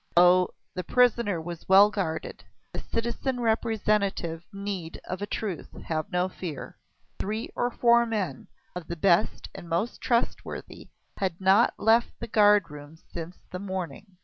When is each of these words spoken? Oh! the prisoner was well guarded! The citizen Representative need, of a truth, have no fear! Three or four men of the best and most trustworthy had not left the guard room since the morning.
Oh! 0.17 0.49
the 0.73 0.83
prisoner 0.83 1.39
was 1.39 1.69
well 1.69 1.91
guarded! 1.91 2.43
The 2.73 2.79
citizen 2.79 3.39
Representative 3.39 4.43
need, 4.51 4.99
of 5.05 5.21
a 5.21 5.27
truth, 5.27 5.69
have 5.85 6.11
no 6.11 6.27
fear! 6.27 6.79
Three 7.19 7.51
or 7.55 7.69
four 7.69 8.07
men 8.07 8.47
of 8.75 8.87
the 8.87 8.95
best 8.95 9.47
and 9.53 9.69
most 9.69 10.01
trustworthy 10.01 10.89
had 11.17 11.39
not 11.39 11.75
left 11.77 12.19
the 12.19 12.25
guard 12.27 12.71
room 12.71 12.97
since 13.13 13.37
the 13.51 13.59
morning. 13.59 14.17